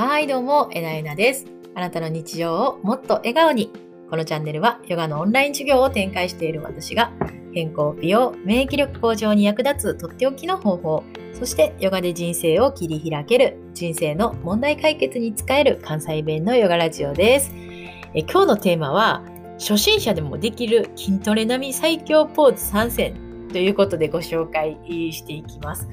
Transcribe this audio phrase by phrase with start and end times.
[0.00, 1.46] はい、どうも、えなえなです。
[1.74, 3.72] あなたの日常をもっと笑顔に。
[4.08, 7.10] このチャンネルはヨガのオンライン授業を展開している私が
[7.52, 17.50] 健康、美容、免疫力向上に役立つとっておきの方法、そしてヨガで人生を切り開ける人生の問題解決に使える関西弁のヨガラジオです。
[18.14, 19.24] え今日のテーマは
[19.58, 24.78] 初心者でもできる筋トレ並み最強ポーズ参戦ということでご紹介
[25.12, 25.88] していきます。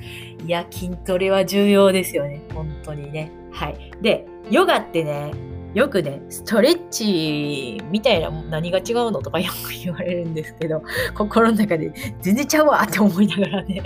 [0.46, 2.44] いや、筋トレは重要ですよね。
[2.54, 3.32] 本当にね。
[3.56, 3.92] はい。
[4.02, 5.32] で、ヨガってね、
[5.74, 10.82] よくね、ストレッチみたいな何が違うのとか よく言われるんですけど、
[11.14, 11.92] 心の中で
[12.22, 13.82] 全然ちゃうわって思いながらね、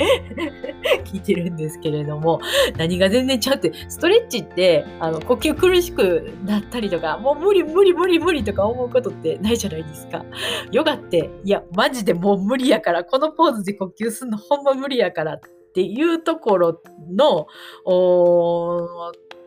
[1.06, 2.40] 聞いてるんですけれども、
[2.78, 10.24] 何が全然ちゃうって、ストレッチって、あの、呼吸苦しくなったりとか、もう無理無理無理無理とか思うことってないじゃないですか。
[10.72, 15.40] ヨガって、いや、マジでもう無理やから、このポーズで呼吸するのほんま無理やからっ
[15.74, 17.48] ていうところの、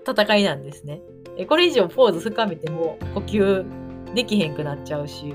[0.06, 1.03] 戦いなんですね。
[1.48, 5.34] これ以上ポーズ深めても呼吸できへんくなっちゃうし、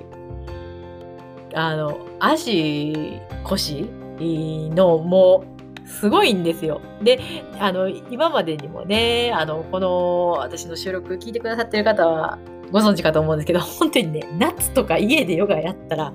[1.53, 5.43] あの、足、腰のも
[5.85, 6.81] うすごいんですよ。
[7.01, 7.19] で、
[7.59, 12.37] あの、今までにもね、あの、この私の収録聞いてくださってる方は
[12.71, 16.13] ご存知かと思うんですけど、 本当にね、夏とか家でヨガやったら、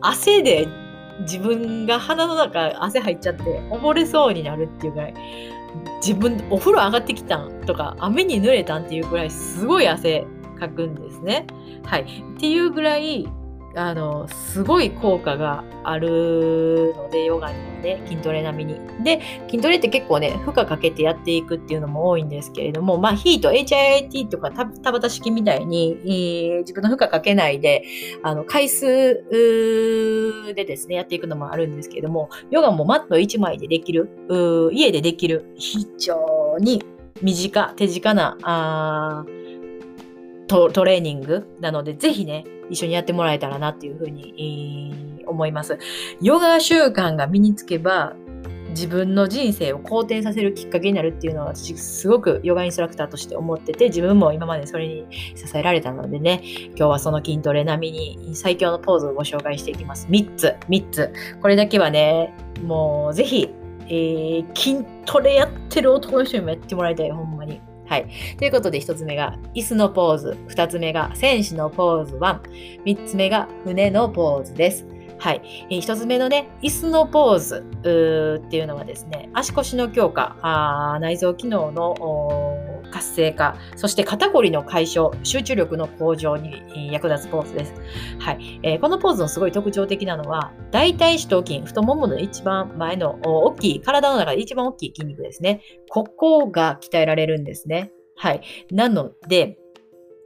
[0.00, 0.68] 汗で
[1.20, 5.14] 自分が鼻の中汗入っちゃって溺れそうになるっていうぐらい、
[5.96, 7.60] 自分お風呂上がってきたん？
[7.66, 8.84] とか雨に濡れたん？
[8.84, 10.26] っていうぐらいすごい汗
[10.58, 11.46] かくんですね。
[11.84, 12.02] はい。
[12.02, 13.26] っていうぐらい
[13.76, 18.80] あのすごい効果があるのでヨガにはね筋トレ並みに。
[19.04, 27.84] で筋トレって結構ね負荷かけてやっていくっていうのも多いんですけれどもまあヒート HIIT とか田畑式みたいに、えー、自分の負荷かけないで
[28.22, 28.86] あの回数
[30.54, 34.08] でですねやっていくのもあるんですけれどもヨガもマット1枚でできる
[34.72, 36.82] 家でできる非常に
[37.20, 39.24] 身近手近なあ
[40.46, 45.78] トレーニングなのでぜひね一緒にやってもらえたらなっていうふうに、思います。
[46.20, 48.14] ヨガ習慣が身につけば
[48.70, 60.06] 自分の人生を好転させるきっかけになるっていうのは私すごくヨガインストラクターとして思ってて自分も今までそれに支えられたのでね今日はその筋トレ並みに最強のポーズをご紹介していきます。
[60.08, 61.12] 3つ3つ。
[61.40, 63.48] これだけはねもうぜひ、
[63.86, 67.60] えー、筋トレやってる男の人にもやってもらいたいほんまに。
[67.86, 68.06] はい。
[68.38, 70.36] ということで、一つ目が椅子のポーズ。
[70.48, 72.40] 二つ目が戦士のポーズ1。
[72.84, 74.86] 三つ目が船のポーズです。
[75.18, 75.42] はい。
[75.70, 77.64] えー、一つ目のね、椅子のポーズ
[78.40, 81.94] っていうのはですね、足腰の強化、あ内臓機能の
[82.90, 87.74] 活性化、そして肩こりの解消、集中力の向上に役立つポーズです。
[88.18, 88.60] はい。
[88.62, 95.60] えー、このポーズのすごい特徴的なのは、大腿四頭筋、太ももの一番前の大きい、体の中で一番大きい筋肉ですね。
[95.88, 97.92] ここが鍛えられるんですね。
[98.16, 98.40] はい。
[98.70, 99.58] なので、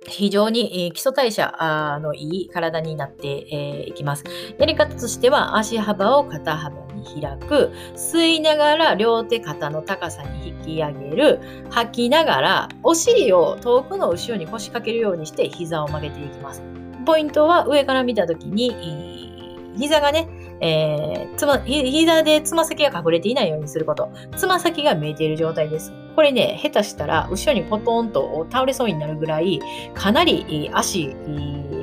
[0.08, 4.24] 非常に基礎代謝のいい体になっていきます。
[4.58, 11.40] やり方としては足幅を肩幅に開く、吸いながら両手肩の高さに引き上げる、
[11.70, 16.62] 吐きながらお尻を遠くの後ろに腰掛けるようにして膝を曲げていきます。
[17.04, 20.28] ポイントは上から見たときに膝がね、
[20.60, 24.10] えー、つま、膝でつま先が隠れていないようにすること。
[24.36, 25.92] つま先が見えている状態です。
[26.14, 29.60] これね、下手したら後ろにポトンと倒れそうになるぐらい、
[29.94, 31.14] かなり足、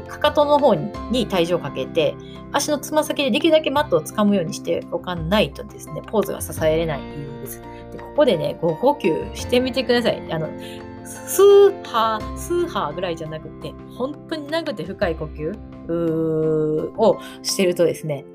[0.07, 2.15] かかとの方に体重をかけて、
[2.51, 7.61] 足のつま先でできるだけマットを掴むようにしておかないとですね、ポーズが支えれないんです。
[7.91, 10.21] でここでね、ご呼吸してみてください。
[10.31, 10.47] あの
[11.03, 18.25] スーハー、スーハーぐらいじゃなくて、本当に長くて深い呼吸をしてるとですね、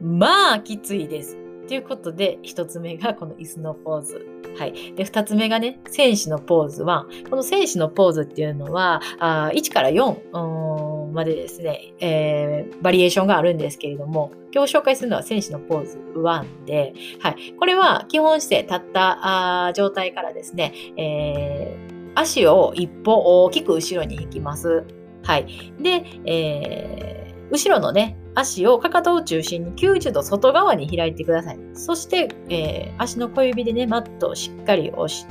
[0.00, 1.36] まあ、きついです。
[1.68, 4.26] ということで、一つ目がこの椅子のポーズ。
[4.58, 4.94] はい。
[4.94, 17.54] で、二つ目がね、戦士のポーズは、この戦士のポーズっていうのは、あ1から4までですね、えー、バリエーションがあるんですけれども、今日紹介するのは戦士のポーズ1で、はい。
[17.58, 24.84] これは基本姿勢、立ったあ状態からですね、えー、足を一歩大きく後ろに引きます。
[25.24, 25.74] はい。
[25.80, 31.58] で、えー、後ろのね、足をかかとを中心に90度外側に開いてください。
[31.72, 35.26] そして、えー、足の小指でね、マットをしっかり押し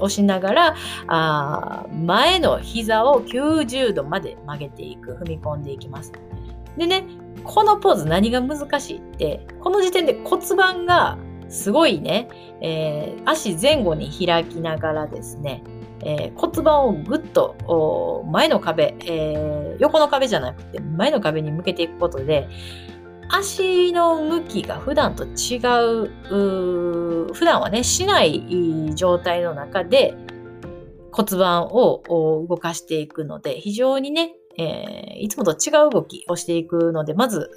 [0.00, 0.76] 押しながら
[1.08, 6.12] あ前の膝を90度まで曲げていく、踏み込んでいきます。
[6.76, 7.04] でね、
[7.44, 11.18] このポーズ何が難しいって、この時点で骨盤が
[11.48, 12.28] すごいね、
[12.60, 15.62] えー、足前後に開きながらですね、
[16.02, 22.48] えー、骨盤をぐっと前の壁、えー、横の壁じゃなくて前の壁に向けていくことで
[23.28, 26.10] 足の向きが普段と違う
[27.32, 30.16] 普段はねしない状態の中で
[31.12, 37.50] 骨盤を動かしていくので、非常にね、えー、いつもと違う動きをしていくので、まず、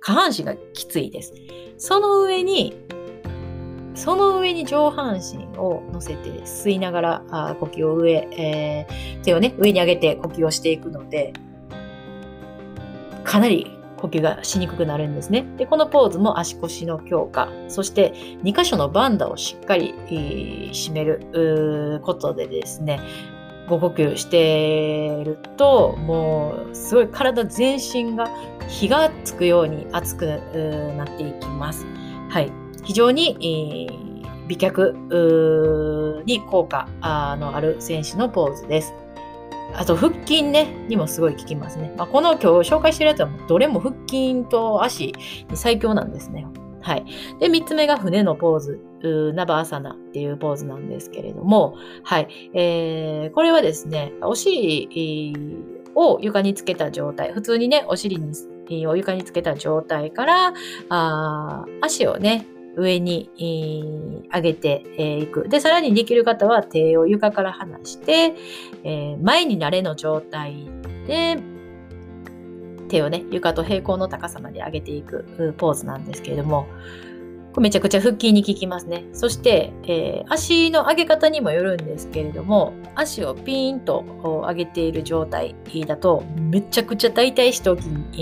[0.00, 1.32] 下半身がきついです。
[1.78, 2.74] その上に、
[3.94, 11.32] その上に上半身を乗せて吸いながらあ呼吸を上、えー、手をね、上に上げて呼吸をしていくので、
[13.22, 15.46] かなり呼吸がしにくくなるんですね。
[15.56, 18.12] で、このポーズも足腰の強化、そして
[18.42, 23.00] 2箇所のバンダをしっかり、えー、締めることでですね、
[23.68, 28.28] ご呼吸してると、もうすごい体全身が
[28.68, 30.26] 火がつくように熱く
[30.96, 31.86] なっていきます。
[32.28, 32.63] はい。
[32.84, 34.94] 非常に、えー、美脚
[36.26, 38.94] に効果のある選手のポーズです。
[39.76, 41.92] あと、腹筋ね、にもすごい効きますね。
[41.96, 45.06] まあ、この今日紹介してるやつは、どれも腹筋と足
[45.50, 46.46] に最強なんですね。
[46.80, 47.04] はい。
[47.40, 48.80] で、三つ目が船のポーズ、
[49.34, 52.28] ナバアサナっていうポーズなんですけれども、はい。
[52.52, 55.32] えー、これはですね、お尻
[55.94, 60.54] を床につけた状態、普通にね、お尻にを床につけた状態から、
[60.90, 65.48] あ足をね、上に、えー、上げてい、く。
[65.48, 68.34] で、さらにできる方は手を床から離して、
[68.84, 70.66] えー、前に慣れの状態
[71.06, 71.38] で、
[72.88, 76.66] 手をね、床と平行の高さまで上げていくポーズなんですけれども、
[77.54, 79.04] これめちゃくちゃ腹筋に効きますね。
[79.12, 84.04] そして、えー、足の上げ方にもよるんですけれども、足をピーンと
[84.46, 85.54] 上げている状態
[85.86, 88.16] だと、めちゃくちゃ大腿四頭筋、え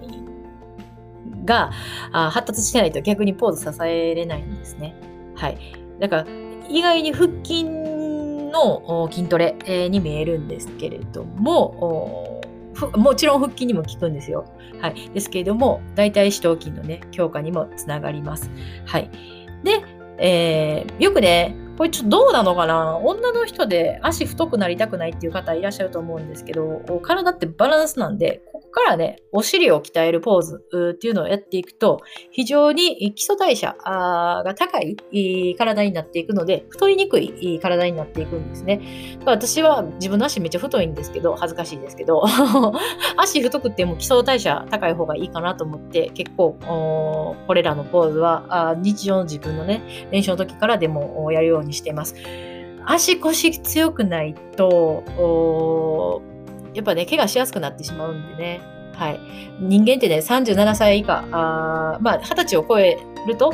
[0.00, 0.03] ー
[1.44, 1.70] が
[2.10, 4.94] 発達してないと逆にポーズ支えれないんですね。
[5.34, 5.58] はい。
[6.00, 6.26] だから
[6.68, 9.56] 意外に腹筋の筋トレ
[9.90, 12.40] に見えるんですけれども、
[12.96, 14.44] もちろん腹筋にも効くんですよ。
[14.80, 15.10] はい。
[15.12, 18.50] ですけれども、大腿四頭筋のね、強化にもつながります。
[18.86, 19.10] はい。
[19.62, 19.82] で、
[20.18, 22.98] えー、よくね、これちょっとどうなのかな？
[22.98, 28.42] 女の人で足太くなりたくないっていう方いらっしゃると思うんですけど、体ってバランスなんで、
[28.74, 32.00] からね、お尻を鍛えるポーズっていうのをやっていくと、
[32.32, 38.80] 非常に基礎代謝が高い体になっていくので、太りにくい体になっていくんですね。
[39.24, 42.24] 私は自分の足めっちゃ太いんですけど、恥ずかしいですけど、
[43.16, 46.56] 足太くても基礎代謝高い方がいいかなと思って、結構、
[47.46, 52.16] これらのポーズは日常の自分のね、練習の時からでもやるようにしています。
[52.86, 56.22] 足腰強くないと、
[56.74, 58.60] やっぱね、怪我しやすくなってしまうんでね。
[58.94, 59.20] はい。
[59.60, 63.52] 人間ってね、37歳以下、あまあ、20歳を超えると、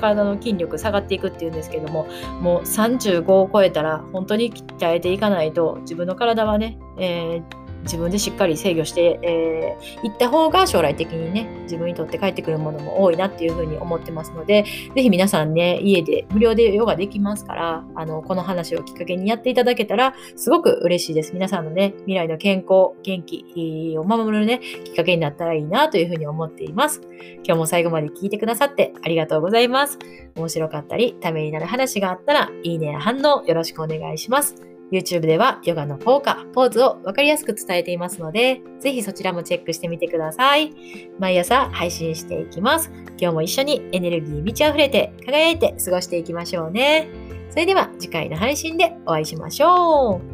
[0.00, 2.06] 体の筋力下がっていくっていうんですけども、
[2.40, 14.64] もう35を超えたら、本当に鍛えていかないと、自分の体はね、えー自分でしっかり制御してい、えー、った方が将来的にね、自分にとって帰ってくるものも多いなっていうふうに思ってますので、
[14.94, 21.32] ぜひ皆さんね、家で無料でヨガできますから、あの、この話をきっかけにやっていただけたら、すごく嬉しいです。
[21.32, 27.00] 皆さんのね、未来の健康、元気を守るね、きっかけになったらいいなというふうに思っています。
[27.44, 29.98] 今日も最後まで聞いてくださってありがとうございます。
[30.36, 34.73] 面白かったり、ためになる話があったら、いいねや反応よろしくお願いします。
[34.92, 40.72] YouTube ではヨガの効果、ポーズを分かりやすく伝えていますので、ぜひそちらもチェックしてみてください。
[41.18, 42.90] 毎朝配信していきます。
[43.18, 47.08] 今日も一緒にエネルギー満ち溢れて輝いて過ごしていきましょうね。
[47.50, 50.33] それでは次回の配信でお会いしましょう。